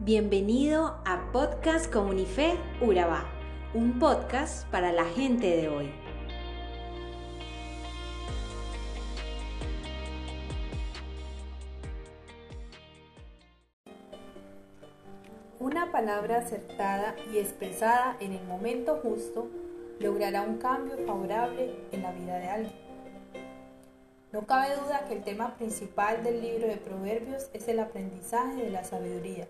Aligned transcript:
Bienvenido 0.00 1.00
a 1.04 1.32
Podcast 1.32 1.92
Comunife 1.92 2.56
Urabá, 2.80 3.24
un 3.74 3.98
podcast 3.98 4.64
para 4.68 4.92
la 4.92 5.04
gente 5.04 5.56
de 5.56 5.68
hoy. 5.68 5.90
Una 15.58 15.90
palabra 15.90 16.38
acertada 16.38 17.16
y 17.34 17.38
expresada 17.38 18.16
en 18.20 18.34
el 18.34 18.44
momento 18.44 19.00
justo 19.02 19.48
logrará 19.98 20.42
un 20.42 20.58
cambio 20.58 20.96
favorable 21.08 21.74
en 21.90 22.02
la 22.02 22.12
vida 22.12 22.38
de 22.38 22.48
alguien. 22.48 22.88
No 24.30 24.46
cabe 24.46 24.76
duda 24.76 25.06
que 25.08 25.14
el 25.14 25.24
tema 25.24 25.56
principal 25.56 26.22
del 26.22 26.40
libro 26.40 26.68
de 26.68 26.76
Proverbios 26.76 27.50
es 27.52 27.66
el 27.66 27.80
aprendizaje 27.80 28.62
de 28.62 28.70
la 28.70 28.84
sabiduría. 28.84 29.48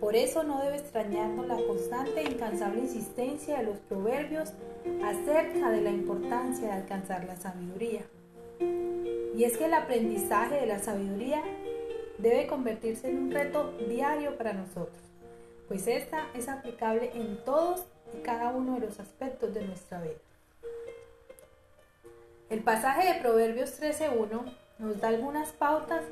Por 0.00 0.16
eso 0.16 0.42
no 0.42 0.62
debe 0.62 0.76
extrañarnos 0.76 1.46
la 1.46 1.56
constante 1.66 2.20
e 2.20 2.30
incansable 2.30 2.80
insistencia 2.80 3.58
de 3.58 3.64
los 3.64 3.78
proverbios 3.78 4.52
acerca 5.02 5.70
de 5.70 5.80
la 5.80 5.90
importancia 5.90 6.68
de 6.68 6.72
alcanzar 6.72 7.24
la 7.24 7.36
sabiduría. 7.36 8.02
Y 8.60 9.44
es 9.44 9.56
que 9.56 9.64
el 9.64 9.74
aprendizaje 9.74 10.56
de 10.56 10.66
la 10.66 10.78
sabiduría 10.78 11.42
debe 12.18 12.46
convertirse 12.46 13.08
en 13.08 13.18
un 13.18 13.30
reto 13.30 13.72
diario 13.88 14.36
para 14.36 14.52
nosotros, 14.52 15.02
pues 15.68 15.86
esta 15.86 16.28
es 16.34 16.48
aplicable 16.48 17.10
en 17.14 17.42
todos 17.44 17.84
y 18.16 18.22
cada 18.22 18.50
uno 18.50 18.74
de 18.74 18.86
los 18.86 19.00
aspectos 19.00 19.52
de 19.54 19.66
nuestra 19.66 20.00
vida. 20.00 20.14
El 22.50 22.60
pasaje 22.60 23.12
de 23.12 23.20
Proverbios 23.20 23.80
13.1 23.80 24.44
nos 24.78 25.00
da 25.00 25.08
algunas 25.08 25.50
pautas 25.52 26.04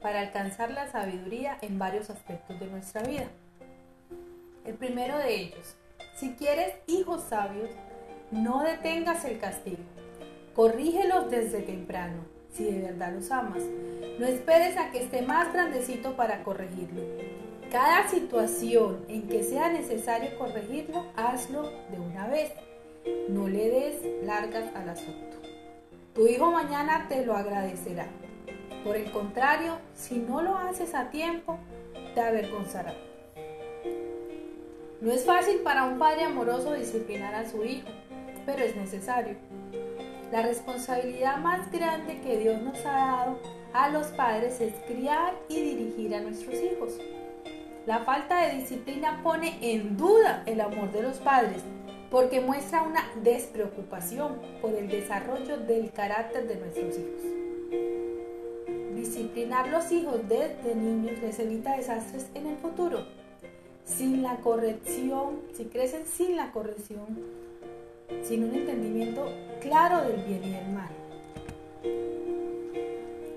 para 0.00 0.20
alcanzar 0.20 0.70
la 0.70 0.90
sabiduría 0.90 1.58
en 1.60 1.78
varios 1.78 2.10
aspectos 2.10 2.58
de 2.60 2.66
nuestra 2.66 3.02
vida. 3.02 3.26
El 4.64 4.74
primero 4.74 5.18
de 5.18 5.34
ellos, 5.34 5.76
si 6.14 6.34
quieres 6.34 6.74
hijos 6.86 7.22
sabios, 7.22 7.70
no 8.30 8.62
detengas 8.62 9.24
el 9.24 9.38
castigo. 9.38 9.82
Corrígelos 10.54 11.30
desde 11.30 11.62
temprano, 11.62 12.24
si 12.52 12.64
de 12.64 12.82
verdad 12.82 13.12
los 13.14 13.30
amas. 13.30 13.62
No 14.18 14.26
esperes 14.26 14.76
a 14.76 14.90
que 14.90 15.04
esté 15.04 15.22
más 15.22 15.52
grandecito 15.52 16.16
para 16.16 16.42
corregirlo. 16.42 17.02
Cada 17.70 18.08
situación 18.08 19.04
en 19.08 19.28
que 19.28 19.42
sea 19.42 19.70
necesario 19.70 20.36
corregirlo, 20.38 21.06
hazlo 21.16 21.70
de 21.90 22.00
una 22.00 22.26
vez. 22.26 22.52
No 23.28 23.48
le 23.48 23.70
des 23.70 24.24
largas 24.24 24.74
al 24.74 24.88
asunto. 24.88 25.36
Tu 26.14 26.26
hijo 26.26 26.50
mañana 26.50 27.06
te 27.08 27.24
lo 27.24 27.36
agradecerá. 27.36 28.08
Por 28.84 28.96
el 28.96 29.10
contrario, 29.10 29.78
si 29.94 30.18
no 30.18 30.42
lo 30.42 30.56
haces 30.56 30.94
a 30.94 31.10
tiempo, 31.10 31.58
te 32.14 32.20
avergonzará. 32.20 32.94
No 35.00 35.12
es 35.12 35.24
fácil 35.24 35.58
para 35.58 35.84
un 35.84 35.98
padre 35.98 36.24
amoroso 36.24 36.72
disciplinar 36.72 37.34
a 37.34 37.48
su 37.48 37.64
hijo, 37.64 37.88
pero 38.44 38.64
es 38.64 38.74
necesario. 38.76 39.36
La 40.32 40.42
responsabilidad 40.42 41.38
más 41.38 41.70
grande 41.70 42.20
que 42.20 42.38
Dios 42.38 42.60
nos 42.60 42.78
ha 42.84 42.92
dado 42.92 43.38
a 43.72 43.88
los 43.90 44.08
padres 44.08 44.60
es 44.60 44.74
criar 44.86 45.34
y 45.48 45.60
dirigir 45.60 46.14
a 46.14 46.20
nuestros 46.20 46.54
hijos. 46.54 46.98
La 47.86 48.00
falta 48.00 48.42
de 48.42 48.56
disciplina 48.56 49.20
pone 49.22 49.58
en 49.60 49.96
duda 49.96 50.42
el 50.46 50.60
amor 50.60 50.92
de 50.92 51.02
los 51.02 51.18
padres 51.18 51.62
porque 52.10 52.40
muestra 52.40 52.82
una 52.82 53.10
despreocupación 53.22 54.40
por 54.60 54.74
el 54.74 54.88
desarrollo 54.88 55.58
del 55.58 55.92
carácter 55.92 56.46
de 56.48 56.56
nuestros 56.56 56.98
hijos. 56.98 57.47
Disciplinar 58.98 59.68
los 59.68 59.92
hijos 59.92 60.16
desde 60.28 60.74
niños 60.74 61.20
les 61.22 61.38
evita 61.38 61.76
desastres 61.76 62.26
en 62.34 62.48
el 62.48 62.56
futuro. 62.56 63.06
Sin 63.84 64.22
la 64.24 64.38
corrección, 64.38 65.40
si 65.56 65.66
crecen 65.66 66.04
sin 66.04 66.36
la 66.36 66.50
corrección, 66.50 67.06
sin 68.24 68.42
un 68.42 68.54
entendimiento 68.56 69.30
claro 69.60 70.02
del 70.02 70.20
bien 70.24 70.42
y 70.42 70.50
del 70.50 70.68
mal. 70.70 70.90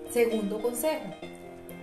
Segundo 0.09 0.59
consejo. 0.63 1.13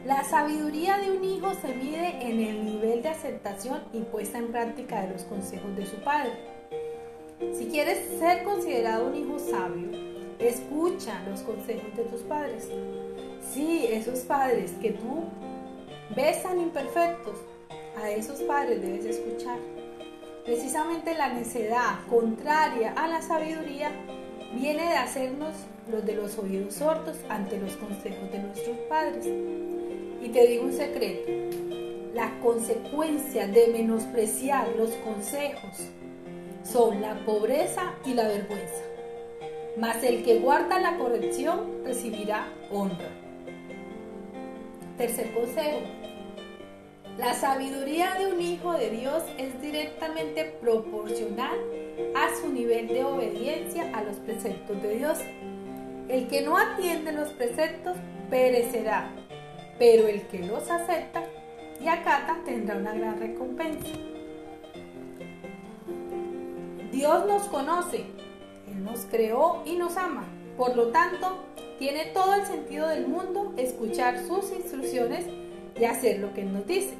La 0.05 0.25
sabiduría 0.25 0.99
de 0.99 1.13
un 1.13 1.23
hijo 1.23 1.53
se 1.55 1.73
mide 1.73 2.21
en 2.21 2.41
el 2.41 2.65
nivel 2.65 3.03
de 3.03 3.11
aceptación 3.11 3.81
y 3.93 4.01
puesta 4.01 4.39
en 4.39 4.51
práctica 4.51 5.03
de 5.03 5.13
los 5.13 5.23
consejos 5.23 5.77
de 5.77 5.87
su 5.87 5.97
padre. 6.03 6.33
Si 7.57 7.67
quieres 7.67 8.19
ser 8.19 8.43
considerado 8.43 9.07
un 9.07 9.15
hijo 9.15 9.39
sabio, 9.39 9.89
escucha 10.41 11.23
los 11.31 11.43
consejos 11.43 11.97
de 11.97 12.03
tus 12.05 12.23
padres. 12.23 12.69
Sí, 13.41 13.87
esos 13.91 14.21
padres 14.21 14.73
que 14.81 14.93
tú 14.93 15.25
ves 16.15 16.43
tan 16.43 16.61
imperfectos, 16.61 17.37
a 17.97 18.11
esos 18.11 18.41
padres 18.43 18.81
debes 18.83 19.05
escuchar. 19.05 19.59
Precisamente 20.45 21.15
la 21.15 21.33
necedad 21.33 21.99
contraria 22.09 22.93
a 22.97 23.07
la 23.09 23.21
sabiduría 23.21 23.91
viene 24.55 24.83
de 24.83 24.97
hacernos 24.97 25.55
los 25.91 26.05
de 26.05 26.15
los 26.15 26.39
oídos 26.39 26.75
sordos 26.75 27.17
ante 27.29 27.59
los 27.59 27.77
consejos 27.77 28.31
de 28.31 28.39
nuestros 28.39 28.77
padres. 28.89 29.27
Y 29.27 30.29
te 30.31 30.47
digo 30.47 30.65
un 30.65 30.73
secreto, 30.73 31.31
la 32.15 32.39
consecuencia 32.41 33.47
de 33.47 33.69
menospreciar 33.69 34.69
los 34.77 34.91
consejos 34.97 35.89
son 36.65 37.01
la 37.01 37.15
pobreza 37.25 37.95
y 38.05 38.15
la 38.15 38.27
vergüenza. 38.27 38.83
Mas 39.77 40.03
el 40.03 40.25
que 40.25 40.41
guarda 40.41 40.81
la 40.81 40.97
corrección 40.99 41.85
recibirá 41.85 42.49
honra. 42.71 43.28
Tercer 44.99 45.33
consejo. 45.33 45.79
La 47.19 47.33
sabiduría 47.33 48.15
de 48.15 48.33
un 48.33 48.41
hijo 48.41 48.73
de 48.73 48.91
Dios 48.91 49.23
es 49.39 49.61
directamente 49.63 50.45
proporcional 50.61 51.57
a 52.17 52.35
su 52.41 52.49
nivel 52.49 52.89
de 52.89 53.05
obediencia 53.05 53.97
a 53.97 54.03
los 54.03 54.17
preceptos 54.17 54.83
de 54.83 54.97
Dios. 54.97 55.19
El 56.09 56.27
que 56.27 56.43
no 56.43 56.59
atiende 56.59 57.13
los 57.13 57.29
preceptos 57.31 57.97
perecerá, 58.29 59.13
pero 59.79 60.09
el 60.09 60.23
que 60.27 60.41
los 60.41 60.69
acepta 60.69 61.23
y 61.81 61.87
acata 61.87 62.39
tendrá 62.45 62.77
una 62.77 62.93
gran 62.93 63.21
recompensa. 63.21 63.87
Dios 66.91 67.25
nos 67.25 67.45
conoce, 67.45 67.99
Él 68.67 68.83
nos 68.83 69.07
creó 69.07 69.63
y 69.65 69.77
nos 69.77 69.97
ama. 69.97 70.25
Por 70.57 70.75
lo 70.75 70.89
tanto, 70.89 71.45
tiene 71.79 72.07
todo 72.07 72.35
el 72.35 72.45
sentido 72.45 72.89
del 72.89 73.07
mundo 73.07 73.55
escuchar 73.57 74.27
sus 74.27 74.51
instrucciones 74.53 75.25
y 75.79 75.85
hacer 75.85 76.19
lo 76.19 76.35
que 76.35 76.43
Él 76.43 76.53
nos 76.53 76.67
dice. 76.67 76.95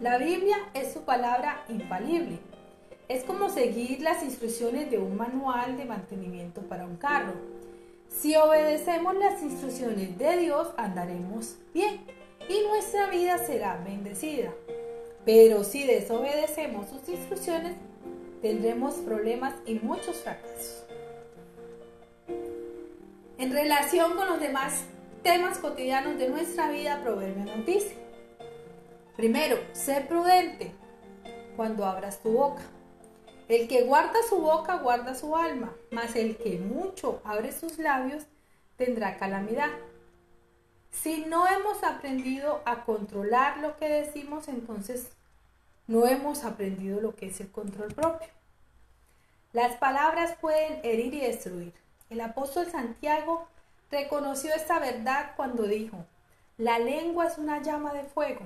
La 0.00 0.18
Biblia 0.18 0.56
es 0.74 0.92
su 0.92 1.02
palabra 1.02 1.64
infalible. 1.68 2.38
Es 3.08 3.24
como 3.24 3.48
seguir 3.48 4.00
las 4.00 4.22
instrucciones 4.22 4.90
de 4.90 4.98
un 4.98 5.16
manual 5.16 5.76
de 5.76 5.84
mantenimiento 5.84 6.60
para 6.62 6.84
un 6.84 6.96
carro. 6.96 7.34
Si 8.08 8.36
obedecemos 8.36 9.16
las 9.16 9.42
instrucciones 9.42 10.16
de 10.18 10.36
Dios, 10.36 10.68
andaremos 10.76 11.56
bien 11.74 12.00
y 12.48 12.66
nuestra 12.68 13.08
vida 13.10 13.38
será 13.38 13.82
bendecida. 13.84 14.52
Pero 15.24 15.64
si 15.64 15.84
desobedecemos 15.84 16.88
sus 16.88 17.08
instrucciones, 17.08 17.74
tendremos 18.40 18.94
problemas 18.96 19.54
y 19.66 19.74
muchos 19.74 20.16
fracasos. 20.18 20.85
En 23.38 23.52
relación 23.52 24.16
con 24.16 24.28
los 24.28 24.40
demás 24.40 24.84
temas 25.22 25.58
cotidianos 25.58 26.18
de 26.18 26.30
nuestra 26.30 26.70
vida, 26.70 27.02
Proverbio 27.02 27.44
nos 27.44 27.66
dice, 27.66 27.94
primero, 29.14 29.58
sé 29.72 30.00
prudente 30.08 30.72
cuando 31.54 31.84
abras 31.84 32.22
tu 32.22 32.32
boca. 32.32 32.62
El 33.48 33.68
que 33.68 33.82
guarda 33.82 34.18
su 34.26 34.40
boca 34.40 34.78
guarda 34.78 35.14
su 35.14 35.36
alma, 35.36 35.74
mas 35.90 36.16
el 36.16 36.38
que 36.38 36.58
mucho 36.58 37.20
abre 37.24 37.52
sus 37.52 37.76
labios 37.78 38.24
tendrá 38.78 39.18
calamidad. 39.18 39.70
Si 40.90 41.26
no 41.26 41.46
hemos 41.46 41.84
aprendido 41.84 42.62
a 42.64 42.86
controlar 42.86 43.58
lo 43.58 43.76
que 43.76 43.86
decimos, 43.86 44.48
entonces 44.48 45.10
no 45.86 46.06
hemos 46.06 46.42
aprendido 46.42 47.02
lo 47.02 47.14
que 47.14 47.26
es 47.26 47.40
el 47.40 47.50
control 47.50 47.92
propio. 47.92 48.28
Las 49.52 49.76
palabras 49.76 50.36
pueden 50.40 50.80
herir 50.82 51.12
y 51.12 51.20
destruir. 51.20 51.85
El 52.08 52.20
apóstol 52.20 52.66
Santiago 52.66 53.48
reconoció 53.90 54.54
esta 54.54 54.78
verdad 54.78 55.32
cuando 55.36 55.64
dijo, 55.64 55.96
la 56.56 56.78
lengua 56.78 57.26
es 57.26 57.36
una 57.36 57.60
llama 57.62 57.92
de 57.92 58.04
fuego, 58.04 58.42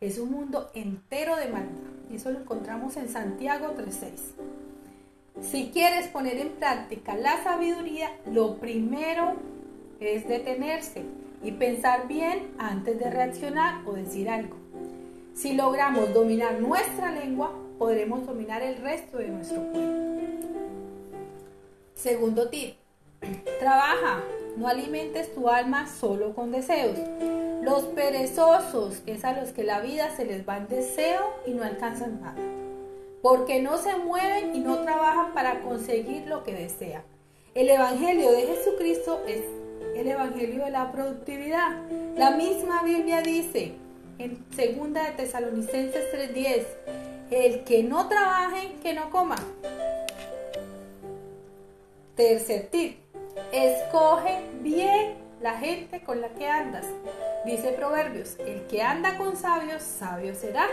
es 0.00 0.18
un 0.18 0.30
mundo 0.30 0.70
entero 0.74 1.36
de 1.36 1.46
maldad. 1.46 1.80
Eso 2.12 2.30
lo 2.30 2.40
encontramos 2.40 2.96
en 2.98 3.08
Santiago 3.08 3.74
3.6. 3.74 4.10
Si 5.40 5.70
quieres 5.70 6.08
poner 6.08 6.36
en 6.36 6.50
práctica 6.50 7.16
la 7.16 7.42
sabiduría, 7.42 8.10
lo 8.30 8.56
primero 8.56 9.34
es 9.98 10.28
detenerse 10.28 11.04
y 11.42 11.52
pensar 11.52 12.06
bien 12.06 12.54
antes 12.58 12.98
de 12.98 13.10
reaccionar 13.10 13.86
o 13.86 13.94
decir 13.94 14.28
algo. 14.28 14.56
Si 15.34 15.54
logramos 15.54 16.12
dominar 16.12 16.60
nuestra 16.60 17.10
lengua, 17.12 17.52
podremos 17.78 18.26
dominar 18.26 18.62
el 18.62 18.76
resto 18.76 19.18
de 19.18 19.28
nuestro 19.28 19.62
cuerpo. 19.72 19.83
Segundo 22.04 22.50
tip, 22.50 22.74
trabaja, 23.60 24.22
no 24.58 24.68
alimentes 24.68 25.34
tu 25.34 25.48
alma 25.48 25.86
solo 25.86 26.34
con 26.34 26.52
deseos. 26.52 26.98
Los 27.62 27.84
perezosos 27.84 29.00
es 29.06 29.24
a 29.24 29.32
los 29.32 29.52
que 29.52 29.64
la 29.64 29.80
vida 29.80 30.14
se 30.14 30.26
les 30.26 30.46
va 30.46 30.58
en 30.58 30.68
deseo 30.68 31.22
y 31.46 31.52
no 31.52 31.64
alcanzan 31.64 32.20
nada. 32.20 32.36
Porque 33.22 33.62
no 33.62 33.78
se 33.78 33.96
mueven 33.96 34.54
y 34.54 34.58
no 34.58 34.80
trabajan 34.80 35.32
para 35.32 35.62
conseguir 35.62 36.26
lo 36.26 36.44
que 36.44 36.52
desean. 36.52 37.04
El 37.54 37.70
Evangelio 37.70 38.32
de 38.32 38.48
Jesucristo 38.48 39.22
es 39.26 39.40
el 39.96 40.06
Evangelio 40.06 40.62
de 40.62 40.72
la 40.72 40.92
productividad. 40.92 41.70
La 42.18 42.32
misma 42.32 42.82
Biblia 42.82 43.22
dice 43.22 43.76
en 44.18 44.44
2 44.50 44.92
de 44.92 45.10
Tesalonicenses 45.16 46.12
3:10, 46.12 46.66
el 47.30 47.64
que 47.64 47.82
no 47.82 48.08
trabaje, 48.08 48.76
que 48.82 48.92
no 48.92 49.08
coma. 49.08 49.36
Tercer 52.16 52.68
tip, 52.70 52.96
escoge 53.50 54.44
bien 54.60 55.16
la 55.40 55.58
gente 55.58 56.00
con 56.04 56.20
la 56.20 56.28
que 56.28 56.46
andas. 56.46 56.86
Dice 57.44 57.72
Proverbios, 57.72 58.36
el 58.38 58.68
que 58.68 58.82
anda 58.82 59.18
con 59.18 59.36
sabios, 59.36 59.82
sabio 59.82 60.32
será, 60.36 60.68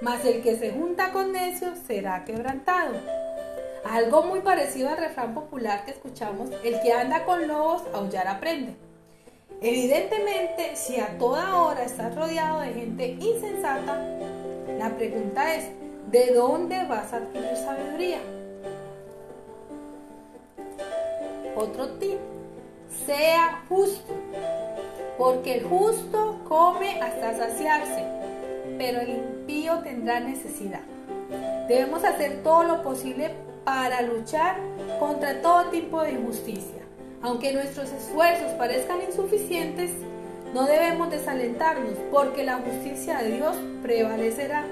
mas 0.00 0.24
el 0.24 0.42
que 0.42 0.56
se 0.56 0.72
junta 0.72 1.12
con 1.12 1.30
necios 1.30 1.78
será 1.86 2.24
quebrantado. 2.24 2.94
Algo 3.88 4.24
muy 4.24 4.40
parecido 4.40 4.88
al 4.88 4.96
refrán 4.96 5.32
popular 5.32 5.84
que 5.84 5.92
escuchamos, 5.92 6.50
el 6.64 6.80
que 6.80 6.92
anda 6.92 7.24
con 7.24 7.46
lobos, 7.46 7.84
aullar 7.92 8.26
aprende. 8.26 8.74
Evidentemente, 9.60 10.74
si 10.74 10.98
a 10.98 11.16
toda 11.18 11.56
hora 11.56 11.84
estás 11.84 12.16
rodeado 12.16 12.58
de 12.58 12.72
gente 12.72 13.06
insensata, 13.20 13.96
la 14.76 14.90
pregunta 14.96 15.54
es, 15.54 15.66
¿de 16.10 16.34
dónde 16.34 16.84
vas 16.88 17.12
a 17.12 17.18
adquirir 17.18 17.56
sabiduría? 17.56 18.18
Otro 21.56 21.88
tip, 22.00 22.18
sea 23.06 23.64
justo, 23.68 24.12
porque 25.16 25.58
el 25.58 25.64
justo 25.64 26.40
come 26.48 27.00
hasta 27.00 27.36
saciarse, 27.36 28.04
pero 28.76 29.00
el 29.00 29.10
impío 29.10 29.78
tendrá 29.80 30.20
necesidad. 30.20 30.80
Debemos 31.68 32.04
hacer 32.04 32.42
todo 32.42 32.64
lo 32.64 32.82
posible 32.82 33.30
para 33.64 34.02
luchar 34.02 34.56
contra 34.98 35.40
todo 35.40 35.70
tipo 35.70 36.02
de 36.02 36.12
injusticia. 36.12 36.82
Aunque 37.22 37.52
nuestros 37.52 37.90
esfuerzos 37.92 38.52
parezcan 38.52 38.98
insuficientes, 39.00 39.92
no 40.52 40.66
debemos 40.66 41.10
desalentarnos 41.10 41.94
porque 42.10 42.44
la 42.44 42.58
justicia 42.58 43.18
de 43.18 43.36
Dios 43.36 43.56
prevalecerá. 43.82 44.64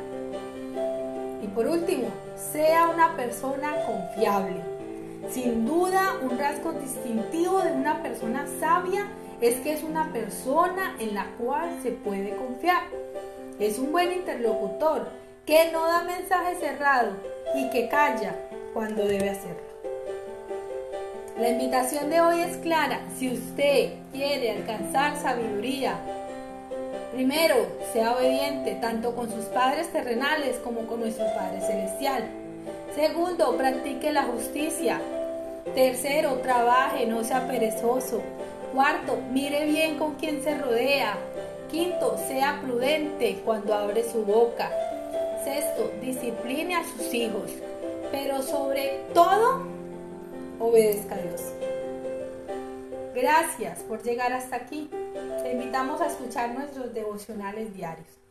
Y 1.42 1.46
por 1.48 1.66
último, 1.66 2.08
sea 2.52 2.88
una 2.88 3.16
persona 3.16 3.72
confiable. 3.86 4.71
Sin 5.30 5.64
duda, 5.66 6.16
un 6.22 6.38
rasgo 6.38 6.72
distintivo 6.72 7.60
de 7.62 7.72
una 7.72 8.02
persona 8.02 8.46
sabia 8.60 9.06
es 9.40 9.56
que 9.56 9.72
es 9.72 9.82
una 9.82 10.12
persona 10.12 10.96
en 10.98 11.14
la 11.14 11.26
cual 11.38 11.78
se 11.82 11.92
puede 11.92 12.36
confiar. 12.36 12.84
Es 13.58 13.78
un 13.78 13.92
buen 13.92 14.12
interlocutor 14.12 15.08
que 15.46 15.70
no 15.72 15.86
da 15.86 16.04
mensaje 16.04 16.56
cerrado 16.56 17.12
y 17.54 17.70
que 17.70 17.88
calla 17.88 18.34
cuando 18.74 19.04
debe 19.04 19.30
hacerlo. 19.30 19.72
La 21.38 21.48
invitación 21.48 22.10
de 22.10 22.20
hoy 22.20 22.40
es 22.40 22.56
clara. 22.58 23.00
Si 23.18 23.32
usted 23.32 23.94
quiere 24.12 24.50
alcanzar 24.52 25.16
sabiduría, 25.16 25.96
primero, 27.12 27.56
sea 27.92 28.16
obediente 28.16 28.76
tanto 28.80 29.14
con 29.16 29.30
sus 29.30 29.46
padres 29.46 29.88
terrenales 29.92 30.58
como 30.58 30.86
con 30.86 31.00
nuestro 31.00 31.24
Padre 31.34 31.60
Celestial. 31.60 32.41
Segundo, 32.94 33.56
practique 33.56 34.12
la 34.12 34.24
justicia. 34.24 35.00
Tercero, 35.74 36.40
trabaje, 36.42 37.06
no 37.06 37.24
sea 37.24 37.46
perezoso. 37.48 38.20
Cuarto, 38.74 39.18
mire 39.30 39.64
bien 39.64 39.98
con 39.98 40.16
quien 40.16 40.42
se 40.42 40.58
rodea. 40.58 41.16
Quinto, 41.70 42.18
sea 42.28 42.60
prudente 42.62 43.40
cuando 43.44 43.72
abre 43.74 44.04
su 44.04 44.24
boca. 44.24 44.70
Sexto, 45.42 45.90
discipline 46.02 46.74
a 46.74 46.84
sus 46.84 47.14
hijos. 47.14 47.50
Pero 48.10 48.42
sobre 48.42 49.00
todo, 49.14 49.62
obedezca 50.60 51.14
a 51.14 51.18
Dios. 51.18 51.42
Gracias 53.14 53.80
por 53.80 54.02
llegar 54.02 54.34
hasta 54.34 54.56
aquí. 54.56 54.90
Te 55.42 55.52
invitamos 55.52 56.00
a 56.02 56.08
escuchar 56.08 56.54
nuestros 56.54 56.92
devocionales 56.92 57.74
diarios. 57.74 58.21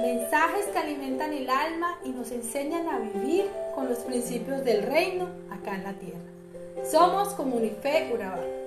Mensajes 0.00 0.66
que 0.66 0.78
alimentan 0.78 1.32
el 1.32 1.48
alma 1.48 1.98
y 2.04 2.10
nos 2.10 2.30
enseñan 2.30 2.88
a 2.88 2.98
vivir 2.98 3.46
con 3.74 3.88
los 3.88 3.98
principios 3.98 4.64
del 4.64 4.82
reino 4.82 5.28
acá 5.50 5.74
en 5.74 5.84
la 5.84 5.92
tierra. 5.94 6.18
Somos 6.90 7.34
Comunife 7.34 8.10
Urabá. 8.14 8.57